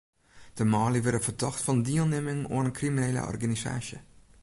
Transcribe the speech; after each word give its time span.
De 0.57 0.63
manlju 0.71 1.01
wurde 1.03 1.25
fertocht 1.27 1.61
fan 1.65 1.85
dielnimming 1.89 2.41
oan 2.55 2.67
in 2.69 2.77
kriminele 2.79 3.21
organisaasje. 3.31 3.97